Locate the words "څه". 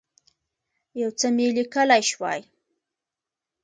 1.19-1.27